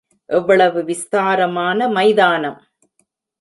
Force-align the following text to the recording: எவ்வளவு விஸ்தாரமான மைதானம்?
எவ்வளவு 0.29 0.83
விஸ்தாரமான 0.83 1.89
மைதானம்? 1.89 2.59